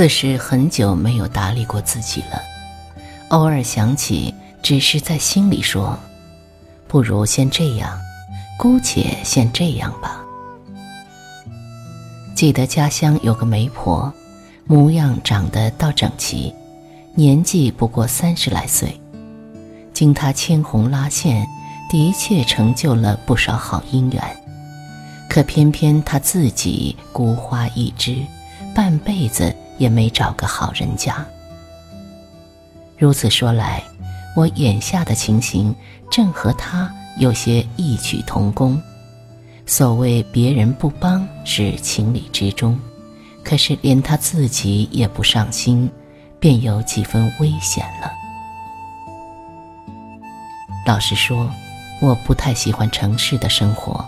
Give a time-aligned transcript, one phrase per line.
[0.00, 2.40] 似是很久没有打理过自己了，
[3.28, 5.94] 偶尔想起，只是在心里说
[6.88, 8.00] ：“不如先这样，
[8.58, 10.24] 姑且先这样吧。”
[12.34, 14.10] 记得家乡有个媒婆，
[14.64, 16.54] 模样长得倒整齐，
[17.14, 18.98] 年纪不过三十来岁，
[19.92, 21.46] 经她牵红拉线，
[21.90, 24.22] 的确成就了不少好姻缘。
[25.28, 28.16] 可偏偏她自己孤花一枝，
[28.74, 31.26] 半辈子也没找个好人家。
[32.98, 33.82] 如此说来，
[34.36, 35.74] 我眼下的情形
[36.10, 38.80] 正和他有些异曲同工。
[39.66, 42.78] 所谓别人不帮是情理之中，
[43.42, 45.90] 可是连他自己也不上心，
[46.38, 48.12] 便有几分危险了。
[50.84, 51.48] 老实说，
[52.00, 54.04] 我不太喜欢城市的生活。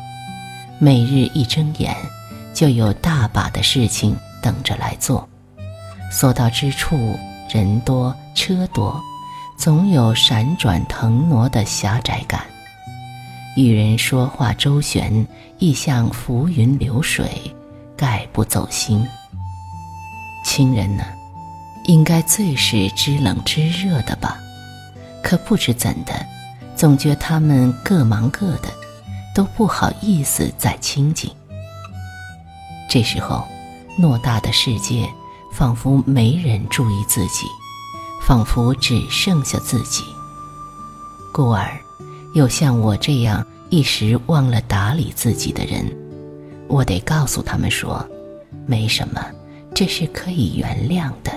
[0.78, 1.96] 每日一睁眼，
[2.52, 5.26] 就有大把的事情等着来做，
[6.12, 7.18] 所到之处
[7.48, 9.00] 人多车多，
[9.56, 12.44] 总有闪转腾挪的狭窄感。
[13.56, 15.26] 与人说话周旋，
[15.58, 17.28] 亦像浮云流水，
[17.96, 19.04] 概不走心。
[20.44, 21.02] 亲人呢，
[21.84, 24.38] 应该最是知冷知热的吧？
[25.22, 26.12] 可不知怎的，
[26.76, 28.68] 总觉他们各忙各的。
[29.34, 31.30] 都不好意思再亲近。
[32.86, 33.48] 这时候，
[33.98, 35.08] 偌大的世界
[35.52, 37.46] 仿佛没人注意自己，
[38.22, 40.02] 仿佛只剩下自己。
[41.30, 41.78] 故而，
[42.34, 45.86] 有像我这样一时忘了打理自己的人，
[46.68, 48.04] 我得告诉他们说：
[48.66, 49.22] 没什么，
[49.74, 51.30] 这是可以原谅的。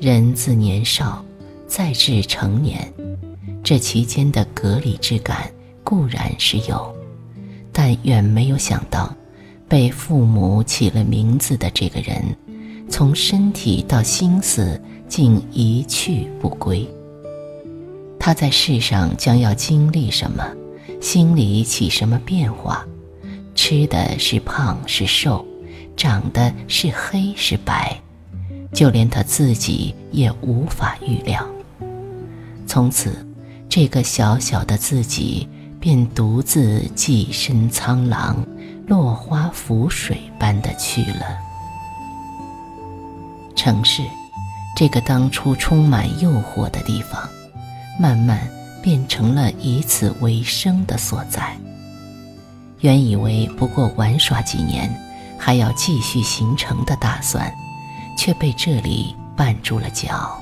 [0.00, 1.24] 人自年少，
[1.66, 2.92] 再至成年。
[3.64, 5.50] 这其间的隔离之感
[5.82, 6.94] 固然是有，
[7.72, 9.12] 但远没有想到，
[9.68, 12.22] 被父母起了名字的这个人，
[12.88, 16.88] 从身体到心思竟一去不归。
[18.18, 20.46] 他在世上将要经历什么，
[21.00, 22.86] 心里起什么变化，
[23.54, 25.44] 吃的是胖是瘦，
[25.96, 28.00] 长得是黑是白，
[28.72, 31.46] 就连他自己也无法预料。
[32.66, 33.24] 从此。
[33.68, 35.46] 这个小小的自己，
[35.86, 38.44] 便独自寄身苍狼，
[38.88, 41.38] 落花浮水般的去了。
[43.54, 44.02] 城市，
[44.76, 47.22] 这个当初充满诱惑的地方，
[48.00, 48.50] 慢慢
[48.82, 51.56] 变成了以此为生的所在。
[52.80, 54.92] 原以为不过玩耍几年，
[55.38, 57.48] 还要继续行程的打算，
[58.18, 60.36] 却被这里绊住了脚。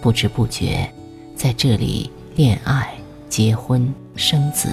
[0.00, 0.90] 不知不觉。
[1.36, 2.92] 在这里恋爱、
[3.28, 4.68] 结婚、生子，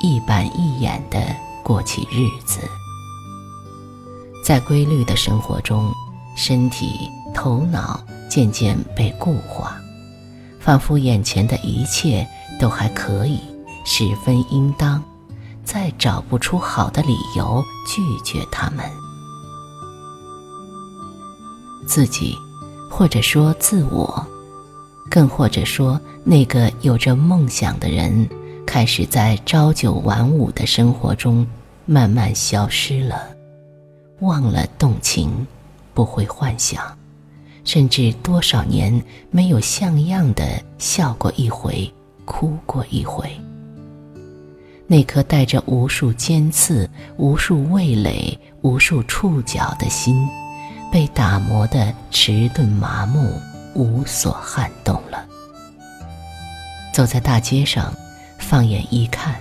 [0.00, 1.18] 一板一眼的
[1.62, 2.60] 过起日子。
[4.44, 5.90] 在规律的生活中，
[6.36, 9.76] 身体、头脑渐渐被固化，
[10.60, 12.26] 仿佛眼前的一切
[12.58, 13.38] 都还可以，
[13.84, 15.02] 十分应当，
[15.64, 18.84] 再找不出好的理由拒绝他们。
[21.86, 22.36] 自己，
[22.90, 24.26] 或者说自我。
[25.12, 28.26] 更或者说，那个有着梦想的人，
[28.66, 31.46] 开始在朝九晚五的生活中
[31.84, 33.24] 慢慢消失了，
[34.20, 35.46] 忘了动情，
[35.92, 36.82] 不会幻想，
[37.62, 41.92] 甚至多少年没有像样的笑过一回，
[42.24, 43.30] 哭过一回。
[44.86, 50.26] 那颗带着无数尖刺、无数味蕾、无数触角的心，
[50.90, 53.30] 被打磨得迟钝麻木。
[53.74, 55.26] 无所撼动了。
[56.92, 57.92] 走在大街上，
[58.38, 59.36] 放眼一看，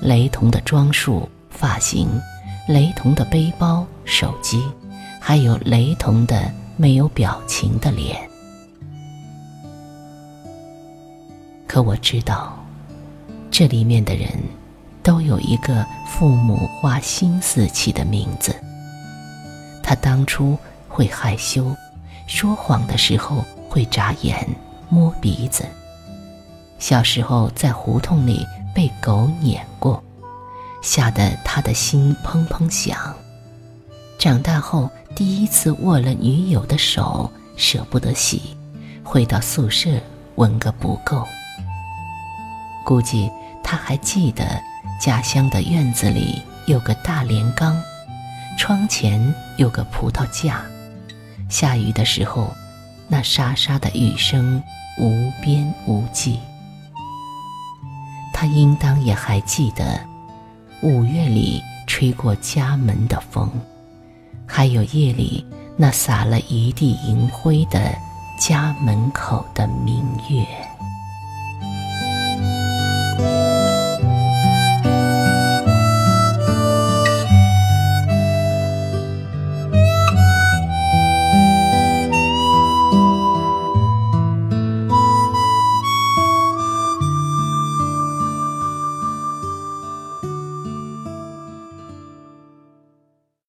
[0.00, 2.08] 雷同的装束、发型，
[2.68, 4.62] 雷同的背包、手机，
[5.20, 8.28] 还有雷同的没有表情的脸。
[11.66, 12.62] 可我知道，
[13.50, 14.28] 这里面的人，
[15.02, 18.54] 都有一个父母花心思起的名字。
[19.82, 20.56] 他当初
[20.88, 21.74] 会害羞，
[22.26, 23.44] 说谎的时候。
[23.74, 24.48] 会眨眼、
[24.88, 25.66] 摸鼻子。
[26.78, 30.00] 小时候在胡同里被狗撵过，
[30.80, 33.12] 吓得他的心砰砰响。
[34.16, 38.56] 长大后第一次握了女友的手，舍不得洗，
[39.02, 39.90] 回到宿舍
[40.36, 41.26] 闻个不够。
[42.84, 43.28] 估计
[43.60, 44.62] 他还记得
[45.00, 47.76] 家乡的院子里有个大连缸，
[48.56, 50.64] 窗前有个葡萄架，
[51.54, 52.52] 下雨的时候。
[53.06, 54.60] 那沙沙的雨声
[54.98, 56.38] 无边无际，
[58.32, 60.00] 他应当也还记得，
[60.80, 63.48] 五月里吹过家门的风，
[64.46, 65.46] 还有夜里
[65.76, 67.94] 那洒了一地银灰的
[68.40, 70.46] 家门口的明月。